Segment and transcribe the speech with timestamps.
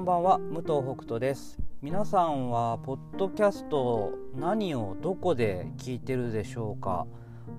[0.00, 1.58] んばんは武藤北斗です。
[1.82, 7.06] 皆さんはポッドキャスト何をどこで聞いてるでしょうか？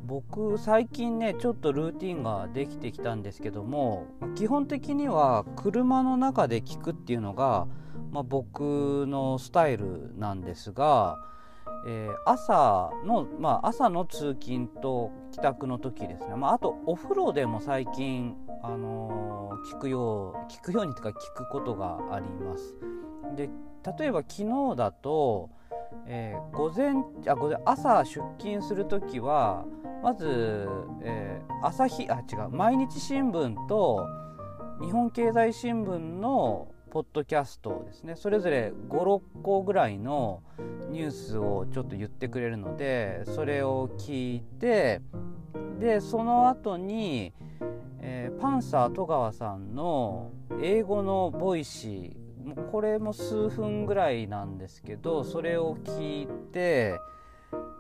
[0.08, 7.68] 僕最近ねちょっとルーティンができてきたんですけども基本的には車の中で聞くっていうのが、
[8.12, 11.18] まあ、僕のスタイルなんですが
[11.88, 22.76] えー、朝の、まあ、朝の通勤と帰宅の時ですね、まあ、あとお風呂でも最近、あのー、聞くよう聞くようにというか聞くことがあります。
[23.36, 23.50] で
[24.00, 25.50] 例えば昨日だと、
[26.06, 26.94] えー、午前
[27.28, 29.66] あ午前朝出勤する時は
[30.04, 30.68] まず、
[31.02, 34.06] えー、朝日あ違う毎日新聞と
[34.82, 38.18] 日本経済新聞のポッドキャストですね。
[38.18, 40.44] それぞれ56個ぐらいの
[40.90, 45.02] ニュースをちょっと言ってくれるのでそれを聞いて
[45.80, 47.34] でその後に、
[48.02, 57.00] えー、パンサー戸川さんの英語のボイシーこれも数分ぐらいなんですけどそれを聞いて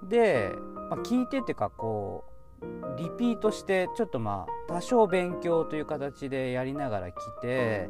[0.07, 0.51] で、
[0.89, 2.23] まあ、聞いてっていうかこ
[2.61, 7.89] うリピートしてちょっとまあ多少勉強という形でやりながら来て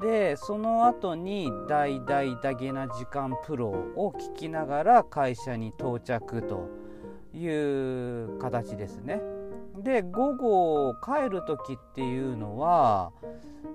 [0.00, 6.68] でその後に「大々だげな時間プロ」を聞きながら会社に到着と
[7.34, 9.22] いう形ですね。
[9.76, 13.12] で午後帰る時っていうのは、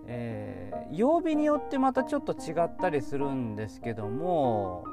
[0.06, 4.84] えー、曜日によってまたちょっと違ったりするんですけども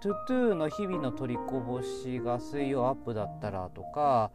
[0.00, 4.30] トゥトゥの日々の取りこぼしが水曜アップだったらとか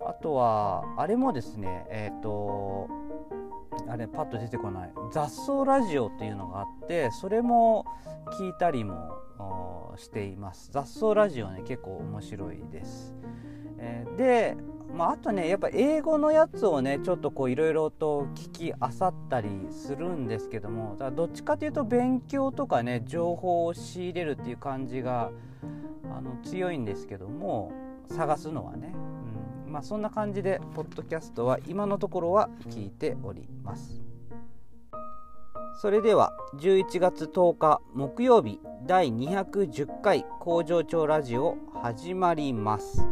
[0.00, 2.88] あとはあれもですねえっ、ー、と
[3.88, 4.92] あれパッと出てこない。
[5.12, 7.84] 雑草ラジオっていうのがあってそれも
[8.38, 9.20] 聞いたりも
[9.96, 10.70] しています。
[10.72, 13.14] 雑草ラジオね結構面白いです、
[13.78, 14.56] えー、で、
[14.94, 25.30] まあ、あとねやっぱ英語のやつをねちょっとこういろいろと聞きあさったりするんですけどもだどっちかというと勉強とかね情報を仕入れるっていう感じが
[26.04, 27.72] あの強いんですけども
[28.08, 28.94] 探すのはね。
[29.70, 34.02] まあ、そんな感じでポッドキャストは今のところは聞いております。
[35.80, 43.06] それでは11月10日木曜日第210回工場長ラジオ始まります。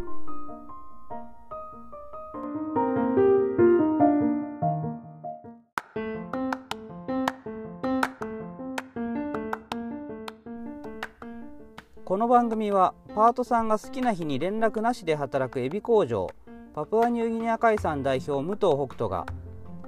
[12.05, 16.29] この番組はパートさんが好きな日に連絡なしで働くエビ工場。
[16.78, 19.27] パプアニューギニア海産代表武藤北斗が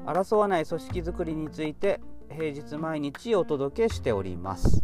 [0.04, 4.82] 争わない組織づくりについて平日毎日お届けしております、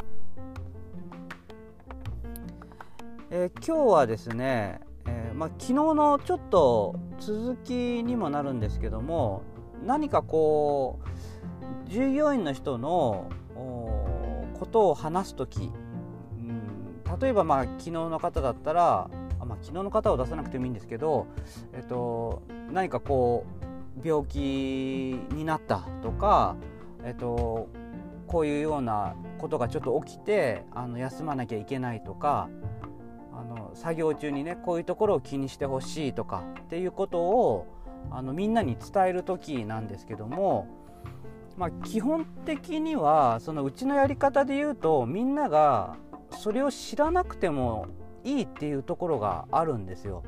[3.31, 4.78] えー、今日はですね、
[5.09, 7.72] えー、まあ、昨日のちょっと続き
[8.05, 9.43] にもなるんですけども
[9.84, 13.28] 何かこう従業員の人の
[14.61, 15.73] ことを話す時、
[16.37, 19.11] うん、例えばまあ昨日の方だったら
[19.47, 21.27] まあ、昨日の方を出さなくてもいいんですけど、
[21.73, 22.43] えっと、
[22.73, 23.47] 何かこ
[24.03, 24.39] う病気
[25.33, 26.57] になったとか、
[27.05, 27.69] えっと、
[28.27, 32.49] こういうようなことがちょっと起きてあの休まなきゃいけないとか
[33.33, 37.67] あの作業中にねこういうところを気にしてほしいとかっていうことを
[38.11, 40.69] あのみんなに伝える時なんですけども、
[41.56, 45.97] まあ、基本的にはそのうちのやり方で言うとみんなが
[46.31, 47.87] それを知らなくても
[48.26, 50.25] いいっていうところがあるんですよ。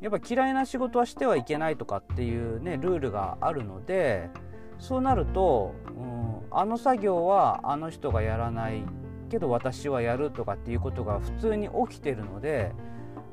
[0.00, 4.30] やっぱ嫌いな仕事はしてはいけないとかっていうねルールがあるので
[4.78, 8.82] そうなると、うん、あの作業はあの人がやらない
[9.28, 12.72] けど私はやるとかっていうことが普通に起きてるので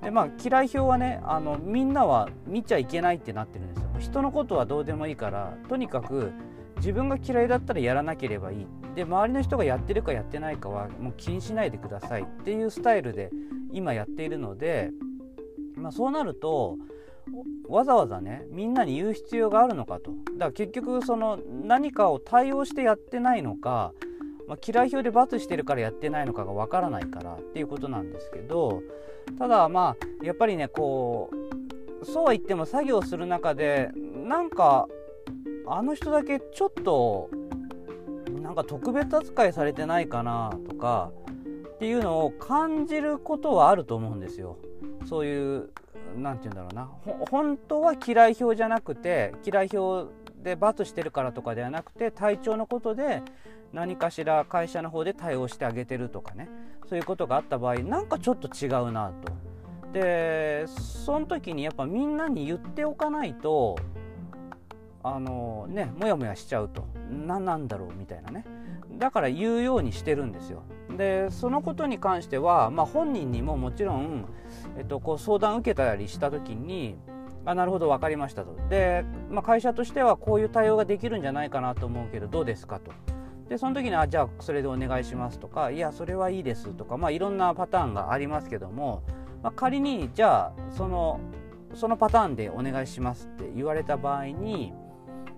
[0.01, 3.89] で、まあ、嫌い表はねあのみんなは見ちゃいけないってなってるんですよ。
[3.97, 6.33] 人のことはどうでもいいからとにかく
[6.77, 13.31] 自分が嫌いだったらやらなければいいで周りの人がやってるかやってないかはもう気にしないでくださいっていうスタイルで
[13.71, 14.91] 今やっているので、
[15.75, 16.77] まあ、そうなると
[17.67, 20.11] わざわざねみんなに言う必要があるのかと。
[20.33, 23.93] だから結局その何かを対応してやってないのか、
[24.47, 28.81] まあ、嫌い表で罰してるからやってないのかがわからないからっていうことなんですけど
[29.37, 31.29] ただまあやっぱりねこ
[32.01, 33.91] うそうは言っても作業する中で
[34.25, 34.87] なんか
[35.67, 37.29] あの人だけちょっと
[38.41, 41.11] なんか特別扱いされてないかなとか
[41.77, 44.57] っていうのを感じることはあると思うんですよ。
[45.05, 45.69] そういう
[46.17, 46.89] 何て言うんだろうな
[47.29, 53.21] 本当は嫌い表じゃなくて嫌い表で罰してるからとかではなくて体調のことで
[53.73, 56.49] 何かしら会社の方で対応してあげてるとかね
[56.89, 59.31] そういうことがあった場合なんかちょっと違うなと。
[59.93, 63.77] でその時にやっぱみんなに言っておかないと
[65.03, 68.45] あのねモヤモヤしちゃうと何なんだろうみたいなね
[68.93, 70.63] だから言うようにしてるんですよ。
[70.97, 74.25] でそのことに関しては、まあ、本人にももちろん、
[74.77, 76.97] えっと、こう相談受けたりした時に
[77.45, 82.91] あなるほど分かりましたとで、まあ、会社としてはこういう対応ができるんじゃないかなと思うけどどうですかと
[83.47, 89.03] でその時にあじゃあそれでお願いしますとかいやそれはいいですとか、まあ、いろんなパターンがありますけども、
[89.43, 91.19] まあ、仮にじゃあその
[91.73, 94.73] そのパターンでお願いしますって言われた場合に、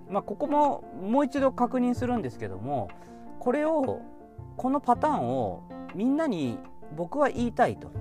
[0.10, 2.90] まあ、ここももう一度確認するんですけども
[3.40, 4.02] これを
[4.58, 5.64] このパターンを
[5.96, 6.60] みんなに
[6.96, 7.92] 僕は言いたいと。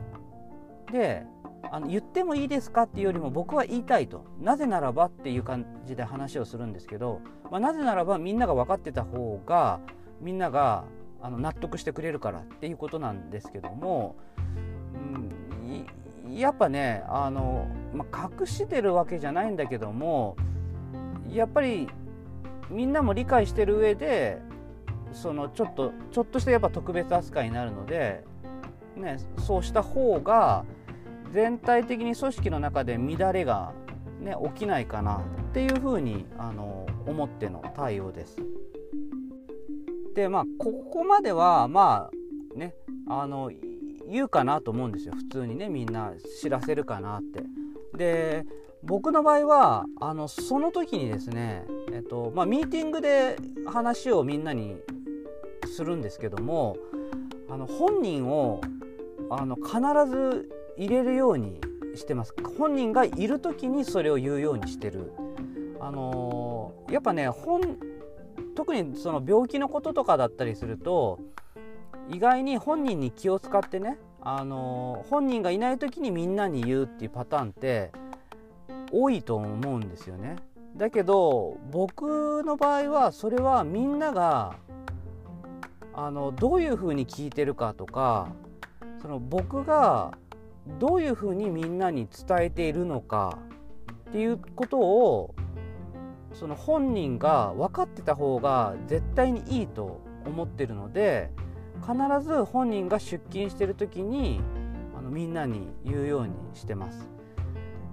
[0.93, 1.26] で
[1.70, 7.20] あの言ってもいいですかっていうよりも僕は言いたいとなぜならばっていう感じで話をするんですけど、
[7.50, 9.81] まあ、なぜならばみんなが分かってた方が
[10.20, 10.85] みんなが
[11.20, 14.17] あの納得してくれるからっていうことなんですけども、
[16.25, 20.37] うん、やっぱねあの、まあ、隠してるわけじゃないんだけども
[21.31, 21.88] やっぱり
[22.70, 24.40] みんなも理解してる上で
[25.12, 28.25] そのちょっとちょっとしたやっぱ特別扱いになるので、
[28.96, 30.64] ね、そうした方が
[31.32, 33.72] 全体的に組織の中で乱れが、
[34.20, 35.19] ね、起きないかな
[35.50, 38.37] っていうふうにあの思っての対応です。
[40.14, 42.11] でまあここまではま
[42.54, 42.75] あね
[43.08, 43.50] あの
[44.08, 47.43] 言うかなと思うんですよ普通にねみんな知らせるかなって。
[47.96, 48.46] で
[48.82, 54.76] 僕の場合はあのその時にですね、えっとまあ、ミーティングで話をみんなに
[55.69, 56.76] するんですけども
[57.49, 58.61] あの本人を
[59.31, 59.79] あの必
[60.11, 61.61] ず入れるように
[61.94, 65.12] してます本人がいる時にそれを言うようにしてる
[65.81, 67.79] あのー、やっぱね本
[68.55, 71.20] 特にその病気のこととかだったりすると
[72.11, 77.93] 意外に本人に気を使ってね、あのー、本人がいない時にみんなに言うっていうパターンって
[78.91, 80.37] 多いと思うんですよね。
[80.76, 84.55] だけど僕の場合はそれはみんなが
[86.00, 88.29] あのどういうふうに聞いてるかとか
[89.03, 90.12] その僕が
[90.79, 93.37] どういうふうにみんなに伝えているのか
[94.11, 95.35] っていうことを
[96.35, 101.33] その本人が分かってた方が絶対にいいと思ってるので
[101.81, 104.41] 必ず本人が出勤してる時に
[104.97, 107.11] あのみんなに言うようにしてます。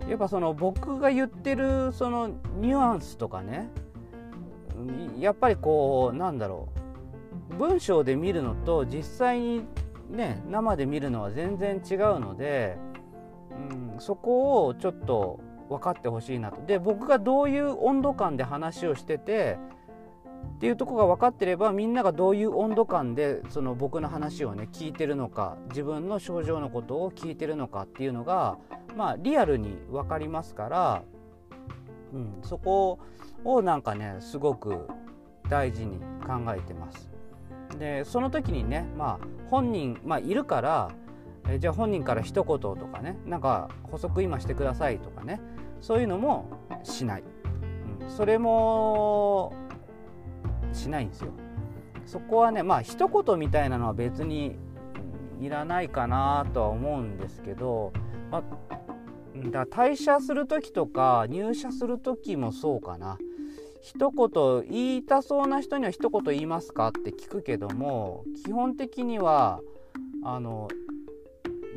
[0.08, 2.28] やっぱその僕が言ってるその
[2.62, 3.72] ニュアンスとかね
[5.18, 6.85] やっぱりこうなんだろう
[7.52, 9.66] 文章で見るのと実際に
[10.10, 12.78] ね生で見るのは全然違うので、
[13.52, 15.40] うん、そこをちょっと
[15.70, 19.58] 分かってほしいなとで僕がどういう温度感で話をしてて
[20.56, 28.58] っていうとこが分かってればみんながどういう温度感でその僕の話をね聞いてるのか自分の症状のことを聞いてるのかっていうのが
[28.96, 31.04] まあリアルに分かりますから、
[32.14, 33.00] うん、そこ
[33.44, 34.88] をなんかねすごく
[35.50, 37.15] 大事に考えてます。
[37.78, 40.92] でその時にね、まあ、本人、まあ、いるから、
[41.48, 45.40] えじゃあ本人から一言とかねなんか補足今してくださいとかね
[45.80, 46.50] そういうのも
[46.84, 47.24] しない、
[48.02, 49.54] うん、それも
[50.74, 51.32] しないんですよ。
[52.06, 54.58] そこはねまあ一言みたいなのは別に
[55.40, 57.94] いらないかなとは思うんですけど、
[58.32, 58.44] まあ、
[59.52, 63.18] だ退社する時とか入社する時もそうかな。
[63.86, 69.62] 一言言いたそうな人には一言言いますかって聞くけども基本的には
[70.24, 70.68] あの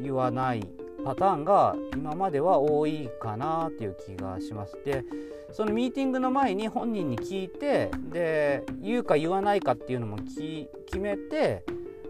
[0.03, 0.67] 言わない
[1.05, 4.79] パターンが今までは多いかなっていう気がします。
[4.87, 5.05] で
[5.53, 11.63] そのミーティングの前に本人に聞いてで言うか言わないかっていうのも決めて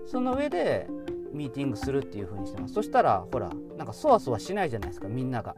[0.06, 0.86] その上で
[1.32, 5.54] ミーティングするっていう風にしてますそしたらほらなんかそわそわしないじゃないですかみんなが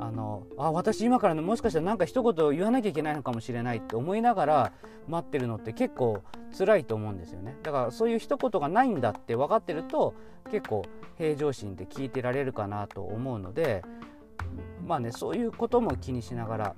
[0.00, 4.72] あのあ私今からもしかしたら何か一言言わなきゃいけないのかもしれないって思いながら
[5.08, 6.22] 待ってるのって結構
[6.56, 7.56] 辛いと思うんですよね。
[7.62, 10.14] だからそういう一言がないんだって分かってると
[10.50, 10.84] 結構
[11.18, 13.82] 平常心で聞いてられるかなと思うので
[14.86, 16.74] まあねそういうことも気にしながら。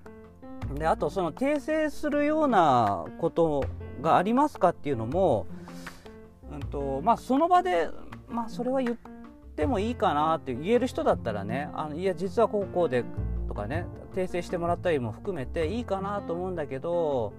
[0.75, 3.65] であとその訂正するようなこと
[4.01, 5.47] がありますかっていうのも、
[6.53, 7.89] うんとまあ、その場で、
[8.29, 9.12] まあ、それは言って
[9.63, 13.05] ってもいいかなって言える人だったらねあのいや実は高校で
[13.47, 17.33] とかね訂正してもらったりも含めていいかなと思うんだけど、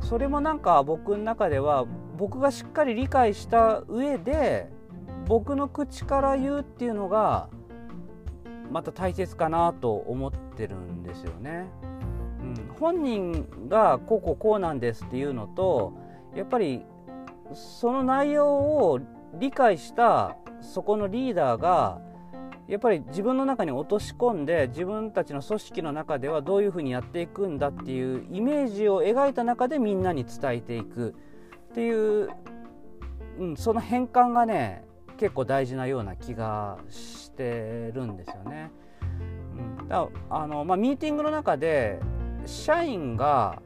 [0.00, 4.70] うん、それもなんか僕の中では僕がしっかり理解した上で
[5.26, 7.48] 僕の口から言うっていうのが
[8.70, 11.66] また大切かなと思ってるんですよね。
[12.40, 15.94] うん、本人がこうこうこうなんですっていうのと
[16.36, 16.84] やっぱり
[17.54, 19.00] その内容を
[19.34, 22.00] 理解したそこのリーダーが
[22.68, 31.14] やっぱり自分の中に落とし込んで自分たちの組織の中ではどういうふうにやっていくんだっていうイメージを描いた中でみんなに伝えていく
[31.70, 32.30] っていう、
[33.38, 34.84] うん、その変換がね
[35.18, 38.70] 結構大事なような気がしてるんですよね。
[39.80, 42.00] うん、だあのまあ、ミーティングの中で
[42.46, 43.60] 社員が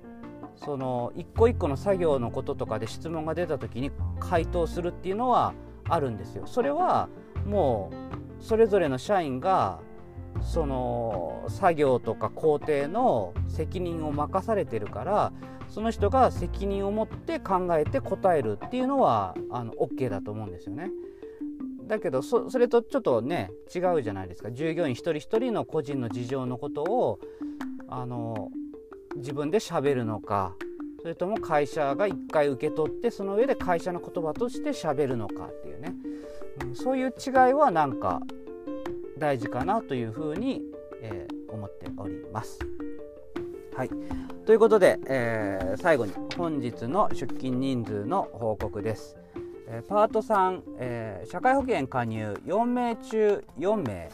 [0.57, 5.55] その一個一個の作業のこととかで質問が出た時に回答するっていうのは
[5.89, 6.47] あるんですよ。
[6.47, 7.09] それは
[7.47, 7.91] も
[8.41, 9.81] うそれぞれの社員が
[10.43, 15.33] その作業とか工程の責任を任されてるから
[15.69, 20.91] その人が責任を持って考えて答えるっていうのはあの OK だと思うんですよね。
[21.87, 27.21] だけどそれとちょっとね違うじゃないですか従業員一人一人の個人の事情のことを
[27.89, 28.51] あの
[29.17, 30.55] 自分でしゃべるのか
[31.07, 35.95] それとも会社が一回受け取ってその上で会社の言葉としてしゃべるのかっていうね、
[36.65, 38.21] うん、そういう違いはなんか
[39.17, 40.63] 大事かなというふうに、
[41.01, 42.59] えー、思っております。
[43.77, 43.91] はい
[44.47, 49.17] ということで、えー、最後に本日の出勤人数の報告です。
[49.69, 54.09] えパート3、えー、社会保険加入4名中4名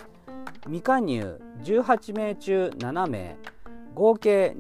[0.67, 3.39] 未加入18名中7名
[3.95, 4.55] 合計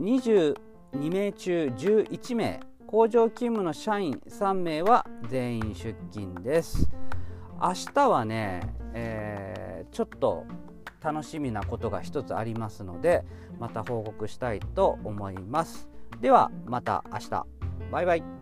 [0.92, 6.90] 2名中11名工場勤務の社員3名は全員出勤です。
[7.60, 8.60] 明日はね、
[8.92, 10.44] えー、ちょっと
[11.02, 13.24] 楽しみなことが一つありますので
[13.58, 15.88] また報告したいと思います。
[16.20, 17.46] ではまた明日。
[17.90, 18.41] バイバイ。